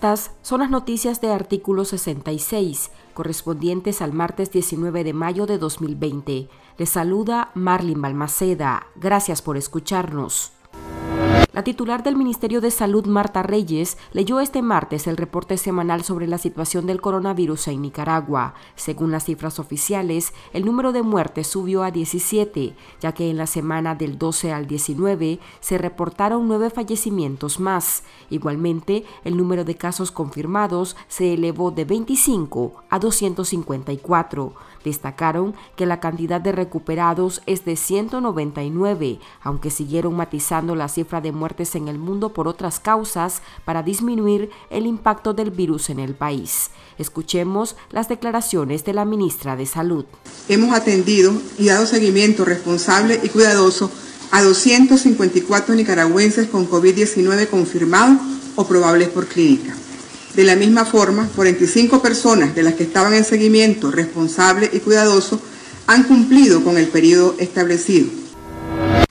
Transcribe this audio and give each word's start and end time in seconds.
Estas 0.00 0.30
son 0.40 0.60
las 0.60 0.70
noticias 0.70 1.20
de 1.20 1.30
artículo 1.30 1.84
66, 1.84 2.90
correspondientes 3.12 4.00
al 4.00 4.14
martes 4.14 4.50
19 4.50 5.04
de 5.04 5.12
mayo 5.12 5.44
de 5.44 5.58
2020. 5.58 6.48
Les 6.78 6.88
saluda 6.88 7.50
Marlin 7.52 8.00
Balmaceda. 8.00 8.86
Gracias 8.96 9.42
por 9.42 9.58
escucharnos. 9.58 10.52
La 11.52 11.64
titular 11.64 12.04
del 12.04 12.14
Ministerio 12.14 12.60
de 12.60 12.70
Salud, 12.70 13.06
Marta 13.06 13.42
Reyes, 13.42 13.98
leyó 14.12 14.38
este 14.38 14.62
martes 14.62 15.08
el 15.08 15.16
reporte 15.16 15.56
semanal 15.56 16.04
sobre 16.04 16.28
la 16.28 16.38
situación 16.38 16.86
del 16.86 17.00
coronavirus 17.00 17.66
en 17.66 17.82
Nicaragua. 17.82 18.54
Según 18.76 19.10
las 19.10 19.24
cifras 19.24 19.58
oficiales, 19.58 20.32
el 20.52 20.64
número 20.64 20.92
de 20.92 21.02
muertes 21.02 21.48
subió 21.48 21.82
a 21.82 21.90
17, 21.90 22.76
ya 23.00 23.12
que 23.12 23.30
en 23.30 23.36
la 23.36 23.48
semana 23.48 23.96
del 23.96 24.16
12 24.16 24.52
al 24.52 24.68
19 24.68 25.40
se 25.58 25.76
reportaron 25.76 26.46
nueve 26.46 26.70
fallecimientos 26.70 27.58
más. 27.58 28.04
Igualmente, 28.30 29.04
el 29.24 29.36
número 29.36 29.64
de 29.64 29.74
casos 29.74 30.12
confirmados 30.12 30.94
se 31.08 31.34
elevó 31.34 31.72
de 31.72 31.84
25 31.84 32.84
a 32.88 33.00
254. 33.00 34.54
Destacaron 34.84 35.54
que 35.76 35.84
la 35.84 36.00
cantidad 36.00 36.40
de 36.40 36.52
recuperados 36.52 37.42
es 37.46 37.64
de 37.64 37.74
199, 37.74 39.18
aunque 39.42 39.70
siguieron 39.70 40.14
matizando 40.14 40.74
la 40.74 40.88
cifra 40.88 41.20
de 41.20 41.32
muertes 41.40 41.74
en 41.74 41.88
el 41.88 41.98
mundo 41.98 42.34
por 42.34 42.46
otras 42.46 42.78
causas 42.78 43.40
para 43.64 43.82
disminuir 43.82 44.50
el 44.68 44.86
impacto 44.86 45.32
del 45.32 45.50
virus 45.50 45.88
en 45.88 45.98
el 45.98 46.14
país. 46.14 46.70
Escuchemos 46.98 47.76
las 47.90 48.08
declaraciones 48.08 48.84
de 48.84 48.92
la 48.92 49.06
ministra 49.06 49.56
de 49.56 49.64
Salud. 49.64 50.04
Hemos 50.48 50.74
atendido 50.74 51.32
y 51.58 51.66
dado 51.66 51.86
seguimiento 51.86 52.44
responsable 52.44 53.18
y 53.22 53.30
cuidadoso 53.30 53.90
a 54.30 54.42
254 54.42 55.74
nicaragüenses 55.74 56.48
con 56.48 56.68
COVID-19 56.68 57.48
confirmados 57.48 58.18
o 58.56 58.66
probables 58.66 59.08
por 59.08 59.26
clínica. 59.26 59.74
De 60.34 60.44
la 60.44 60.56
misma 60.56 60.84
forma, 60.84 61.28
45 61.34 62.02
personas 62.02 62.54
de 62.54 62.62
las 62.62 62.74
que 62.74 62.84
estaban 62.84 63.14
en 63.14 63.24
seguimiento 63.24 63.90
responsable 63.90 64.70
y 64.72 64.78
cuidadoso 64.80 65.40
han 65.86 66.04
cumplido 66.04 66.62
con 66.62 66.76
el 66.76 66.86
periodo 66.86 67.34
establecido. 67.38 68.08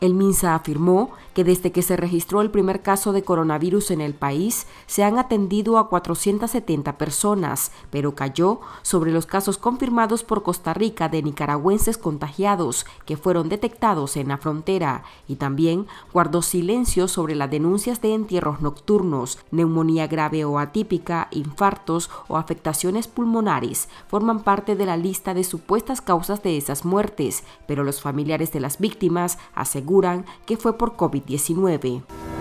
El 0.00 0.14
MINSA 0.14 0.54
afirmó 0.54 1.12
que 1.34 1.44
desde 1.44 1.72
que 1.72 1.82
se 1.82 1.96
registró 1.96 2.40
el 2.40 2.50
primer 2.50 2.82
caso 2.82 3.12
de 3.12 3.22
coronavirus 3.22 3.90
en 3.90 4.00
el 4.00 4.14
país, 4.14 4.66
se 4.86 5.02
han 5.02 5.18
atendido 5.18 5.78
a 5.78 5.88
470 5.88 6.96
personas, 6.96 7.72
pero 7.90 8.14
cayó 8.14 8.60
sobre 8.82 9.12
los 9.12 9.26
casos 9.26 9.58
confirmados 9.58 10.22
por 10.22 10.42
Costa 10.42 10.72
Rica 10.74 11.08
de 11.08 11.22
nicaragüenses 11.22 11.98
contagiados 11.98 12.86
que 13.04 13.16
fueron 13.16 13.48
detectados 13.48 14.16
en 14.16 14.28
la 14.28 14.38
frontera 14.38 15.02
y 15.28 15.36
también 15.36 15.86
guardó 16.12 16.42
silencio 16.42 17.08
sobre 17.08 17.34
las 17.34 17.50
denuncias 17.50 18.00
de 18.00 18.14
entierros 18.14 18.60
nocturnos, 18.60 19.38
neumonía 19.50 20.06
grave 20.06 20.44
o 20.44 20.58
atípica, 20.58 21.28
infartos 21.30 22.10
o 22.28 22.36
afectaciones 22.36 23.08
pulmonares 23.08 23.88
forman 24.06 24.42
parte 24.42 24.76
de 24.76 24.86
la 24.86 24.96
lista 24.96 25.34
de 25.34 25.44
supuestas 25.44 26.00
causas 26.00 26.42
de 26.42 26.56
esas 26.56 26.84
muertes, 26.84 27.44
pero 27.66 27.84
los 27.84 28.00
familiares 28.00 28.52
de 28.52 28.60
las 28.60 28.78
víctimas 28.78 29.38
aseguran 29.54 30.24
que 30.46 30.56
fue 30.56 30.76
por 30.78 30.96
COVID. 30.96 31.23
COVID-19. 31.26 32.33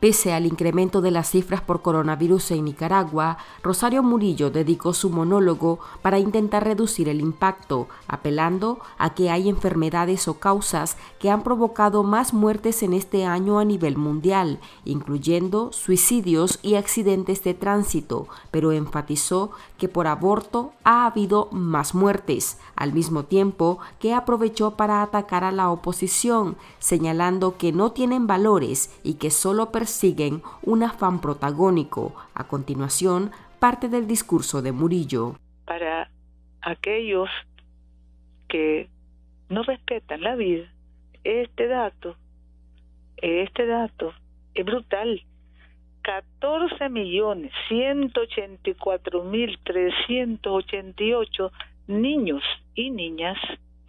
Pese 0.00 0.32
al 0.32 0.46
incremento 0.46 1.02
de 1.02 1.10
las 1.10 1.28
cifras 1.28 1.60
por 1.60 1.82
coronavirus 1.82 2.52
en 2.52 2.64
Nicaragua, 2.64 3.36
Rosario 3.62 4.02
Murillo 4.02 4.50
dedicó 4.50 4.94
su 4.94 5.10
monólogo 5.10 5.78
para 6.00 6.18
intentar 6.18 6.64
reducir 6.64 7.10
el 7.10 7.20
impacto, 7.20 7.86
apelando 8.08 8.78
a 8.96 9.12
que 9.12 9.28
hay 9.28 9.50
enfermedades 9.50 10.26
o 10.26 10.40
causas 10.40 10.96
que 11.18 11.28
han 11.28 11.42
provocado 11.42 12.02
más 12.02 12.32
muertes 12.32 12.82
en 12.82 12.94
este 12.94 13.26
año 13.26 13.58
a 13.58 13.66
nivel 13.66 13.98
mundial, 13.98 14.58
incluyendo 14.86 15.70
suicidios 15.70 16.60
y 16.62 16.76
accidentes 16.76 17.44
de 17.44 17.52
tránsito, 17.52 18.26
pero 18.50 18.72
enfatizó 18.72 19.50
que 19.76 19.90
por 19.90 20.06
aborto 20.06 20.72
ha 20.82 21.04
habido 21.04 21.48
más 21.52 21.94
muertes, 21.94 22.56
al 22.74 22.94
mismo 22.94 23.24
tiempo 23.24 23.80
que 23.98 24.14
aprovechó 24.14 24.70
para 24.70 25.02
atacar 25.02 25.44
a 25.44 25.52
la 25.52 25.70
oposición, 25.70 26.56
señalando 26.78 27.58
que 27.58 27.72
no 27.72 27.92
tienen 27.92 28.26
valores 28.26 28.88
y 29.02 29.14
que 29.14 29.30
solo 29.30 29.70
persiguen 29.90 30.40
un 30.62 30.84
afán 30.84 31.20
protagónico. 31.20 32.14
A 32.34 32.46
continuación, 32.46 33.32
parte 33.58 33.88
del 33.88 34.06
discurso 34.06 34.62
de 34.62 34.70
Murillo. 34.70 35.34
Para 35.64 36.08
aquellos 36.62 37.28
que 38.48 38.88
no 39.48 39.64
respetan 39.64 40.22
la 40.22 40.36
vida, 40.36 40.66
este 41.24 41.66
dato, 41.66 42.14
este 43.16 43.66
dato 43.66 44.12
es 44.54 44.64
brutal. 44.64 45.22
14 46.02 46.88
millones 46.88 47.50
184 47.68 49.24
mil 49.24 49.58
388 49.64 51.52
niños 51.88 52.44
y 52.76 52.90
niñas, 52.90 53.36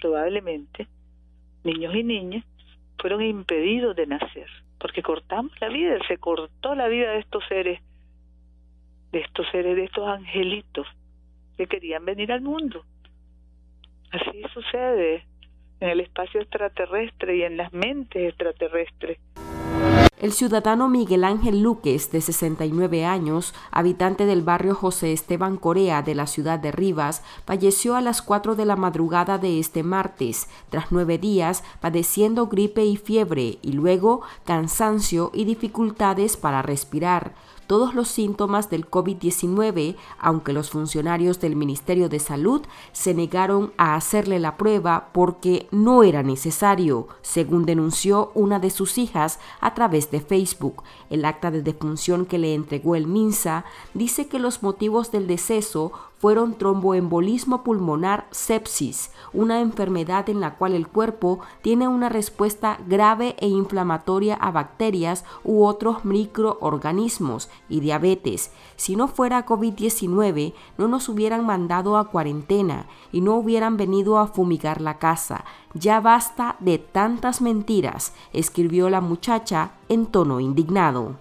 probablemente, 0.02 0.88
niños 1.64 1.94
y 1.94 2.04
niñas, 2.04 2.44
fueron 3.00 3.22
impedidos 3.22 3.96
de 3.96 4.08
nacer, 4.08 4.50
porque 4.81 5.03
cortamos 5.03 5.52
la 5.62 5.69
vida, 5.69 6.00
se 6.08 6.18
cortó 6.18 6.74
la 6.74 6.88
vida 6.88 7.12
de 7.12 7.19
estos 7.19 7.44
seres, 7.47 7.80
de 9.12 9.19
estos 9.19 9.47
seres, 9.52 9.75
de 9.75 9.84
estos 9.84 10.08
angelitos 10.08 10.88
que 11.56 11.68
querían 11.68 12.03
venir 12.03 12.31
al 12.31 12.42
mundo. 12.42 12.84
Así 14.12 14.41
sucede 14.53 15.25
en 15.80 15.90
el 15.90 16.00
espacio 16.00 16.41
extraterrestre 16.41 17.38
y 17.38 17.44
en 17.44 17.58
las 17.58 17.72
mentes 17.72 18.30
extraterrestres. 18.30 19.20
El 20.22 20.34
ciudadano 20.34 20.88
Miguel 20.88 21.24
Ángel 21.24 21.64
Luques, 21.64 22.12
de 22.12 22.22
69 22.22 23.06
años, 23.06 23.56
habitante 23.72 24.28
del 24.28 24.44
barrio 24.44 24.76
José 24.76 25.14
Esteban 25.14 25.58
Corea 25.58 26.04
de 26.04 26.14
la 26.14 26.28
ciudad 26.28 26.59
de 26.59 26.72
Rivas, 26.72 27.24
falleció 27.44 27.96
a 27.96 28.02
las 28.02 28.22
4 28.22 28.56
de 28.56 28.66
la 28.66 28.76
madrugada 28.76 29.40
de 29.40 29.58
este 29.58 29.82
martes, 29.82 30.48
tras 30.70 30.92
nueve 30.92 31.18
días 31.18 31.64
padeciendo 31.80 32.46
gripe 32.46 32.86
y 32.86 32.98
fiebre 32.98 33.58
y 33.64 33.72
luego 33.72 34.22
cansancio 34.46 35.32
y 35.34 35.46
dificultades 35.46 36.38
para 36.38 36.62
respirar 36.62 37.34
todos 37.72 37.96
los 37.96 38.09
síntomas 38.09 38.70
del 38.70 38.90
COVID-19, 38.90 39.96
aunque 40.20 40.52
los 40.52 40.70
funcionarios 40.70 41.40
del 41.40 41.56
Ministerio 41.56 42.09
de 42.09 42.20
Salud 42.20 42.64
se 42.92 43.14
negaron 43.14 43.72
a 43.78 43.96
hacerle 43.96 44.40
la 44.40 44.58
prueba 44.58 45.08
porque 45.14 45.70
no 45.72 46.04
era 46.04 46.22
necesario, 46.22 47.08
según 47.22 47.66
denunció 47.66 48.34
una 48.36 48.59
de 48.59 48.72
sus 48.72 48.98
hijas 48.98 49.40
a 49.62 49.74
través 49.74 50.12
de 50.12 50.20
Facebook. 50.20 50.84
El 51.09 51.24
acta 51.24 51.50
de 51.50 51.62
defunción 51.62 52.26
que 52.26 52.40
le 52.40 52.56
entregó 52.56 52.98
el 52.98 53.08
MINSA 53.08 53.64
dice 53.94 54.28
que 54.28 54.40
los 54.40 54.64
motivos 54.64 55.14
del 55.14 55.26
deceso 55.26 55.94
fueron 56.22 56.54
tromboembolismo 56.54 57.64
pulmonar 57.64 58.28
sepsis, 58.30 59.09
una 59.34 59.59
enfermedad 59.59 60.30
en 60.30 60.40
la 60.40 60.54
cual 60.54 60.76
el 60.76 60.88
cuerpo 60.88 61.40
tiene 61.64 61.88
una 61.88 62.09
respuesta 62.09 62.78
grave 62.88 63.36
e 63.40 63.48
inflamatoria 63.48 64.36
a 64.36 64.52
bacterias 64.52 65.26
u 65.44 65.64
otros 65.66 66.06
microorganismos 66.06 67.50
y 67.70 67.80
diabetes. 67.80 68.52
Si 68.76 68.96
no 68.96 69.08
fuera 69.08 69.48
COVID-19, 69.48 70.54
no 70.78 70.88
nos 70.88 71.09
hubieran 71.09 71.44
mandado 71.44 71.98
a 71.98 72.09
cuarentena 72.09 72.86
y 73.12 73.22
no 73.22 73.34
hubieran 73.38 73.76
venido 73.76 74.20
a 74.20 74.28
fumigar 74.28 74.80
la 74.80 75.00
casa. 75.00 75.44
Ya 75.74 76.00
basta 76.02 76.56
de 76.59 76.78
tantas 76.78 77.42
mentiras, 77.42 78.14
escribió 78.32 78.92
la 78.92 79.02
muchacha 79.02 79.72
en 79.90 80.06
tono 80.06 80.40
indignado. 80.40 81.16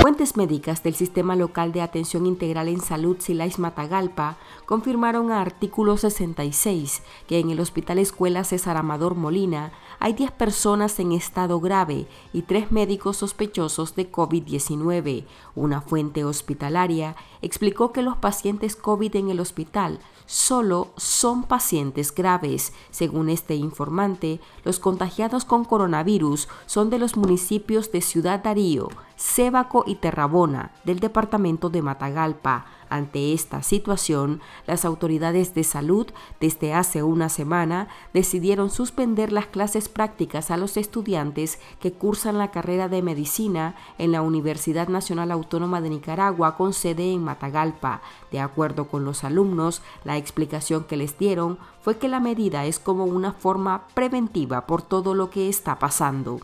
Fuentes 0.00 0.36
médicas 0.36 0.84
del 0.84 0.94
Sistema 0.94 1.34
Local 1.34 1.72
de 1.72 1.82
Atención 1.82 2.24
Integral 2.24 2.68
en 2.68 2.80
Salud 2.80 3.16
Silais 3.18 3.58
Matagalpa 3.58 4.36
confirmaron 4.64 5.32
a 5.32 5.40
artículo 5.40 5.96
66 5.96 7.02
que 7.26 7.40
en 7.40 7.50
el 7.50 7.58
Hospital 7.58 7.98
Escuela 7.98 8.44
César 8.44 8.76
Amador 8.76 9.16
Molina 9.16 9.72
hay 9.98 10.12
10 10.12 10.30
personas 10.30 11.00
en 11.00 11.10
estado 11.10 11.58
grave 11.58 12.06
y 12.32 12.42
3 12.42 12.70
médicos 12.70 13.16
sospechosos 13.16 13.96
de 13.96 14.10
COVID-19. 14.10 15.24
Una 15.56 15.80
fuente 15.80 16.24
hospitalaria 16.24 17.16
explicó 17.42 17.92
que 17.92 18.02
los 18.02 18.16
pacientes 18.16 18.76
COVID 18.76 19.16
en 19.16 19.30
el 19.30 19.40
hospital 19.40 19.98
solo 20.26 20.92
son 20.96 21.42
pacientes 21.42 22.14
graves. 22.14 22.72
Según 22.90 23.30
este 23.30 23.56
informante, 23.56 24.40
los 24.62 24.78
contagiados 24.78 25.44
con 25.44 25.64
coronavirus 25.64 26.48
son 26.66 26.88
de 26.88 27.00
los 27.00 27.16
municipios 27.16 27.90
de 27.90 28.00
Ciudad 28.00 28.44
Darío, 28.44 28.90
Sébaco 29.18 29.82
y 29.84 29.96
Terrabona, 29.96 30.70
del 30.84 31.00
departamento 31.00 31.70
de 31.70 31.82
Matagalpa. 31.82 32.66
Ante 32.88 33.32
esta 33.32 33.64
situación, 33.64 34.40
las 34.64 34.84
autoridades 34.84 35.54
de 35.54 35.64
salud 35.64 36.06
desde 36.38 36.72
hace 36.72 37.02
una 37.02 37.28
semana 37.28 37.88
decidieron 38.14 38.70
suspender 38.70 39.32
las 39.32 39.46
clases 39.46 39.88
prácticas 39.88 40.52
a 40.52 40.56
los 40.56 40.76
estudiantes 40.76 41.58
que 41.80 41.92
cursan 41.92 42.38
la 42.38 42.52
carrera 42.52 42.88
de 42.88 43.02
medicina 43.02 43.74
en 43.98 44.12
la 44.12 44.22
Universidad 44.22 44.86
Nacional 44.86 45.32
Autónoma 45.32 45.80
de 45.80 45.90
Nicaragua 45.90 46.56
con 46.56 46.72
sede 46.72 47.12
en 47.12 47.24
Matagalpa. 47.24 48.02
De 48.30 48.38
acuerdo 48.38 48.86
con 48.86 49.04
los 49.04 49.24
alumnos, 49.24 49.82
la 50.04 50.16
explicación 50.16 50.84
que 50.84 50.96
les 50.96 51.18
dieron 51.18 51.58
fue 51.82 51.98
que 51.98 52.06
la 52.06 52.20
medida 52.20 52.66
es 52.66 52.78
como 52.78 53.04
una 53.04 53.32
forma 53.32 53.88
preventiva 53.94 54.68
por 54.68 54.80
todo 54.82 55.14
lo 55.14 55.28
que 55.28 55.48
está 55.48 55.80
pasando. 55.80 56.38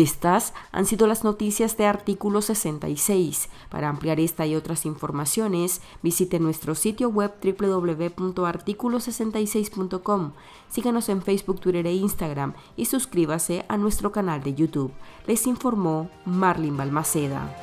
Estas 0.00 0.54
han 0.72 0.86
sido 0.86 1.06
las 1.06 1.22
noticias 1.24 1.76
de 1.76 1.84
artículo 1.84 2.40
66. 2.40 3.50
Para 3.68 3.90
ampliar 3.90 4.18
esta 4.18 4.46
y 4.46 4.56
otras 4.56 4.86
informaciones, 4.86 5.82
visite 6.02 6.40
nuestro 6.40 6.74
sitio 6.74 7.10
web 7.10 7.34
www.articulo66.com. 7.42 10.32
Síganos 10.70 11.10
en 11.10 11.20
Facebook, 11.20 11.60
Twitter 11.60 11.86
e 11.86 11.92
Instagram 11.92 12.54
y 12.78 12.86
suscríbase 12.86 13.66
a 13.68 13.76
nuestro 13.76 14.10
canal 14.10 14.42
de 14.42 14.54
YouTube. 14.54 14.92
Les 15.26 15.46
informó 15.46 16.08
Marlin 16.24 16.78
Balmaceda. 16.78 17.54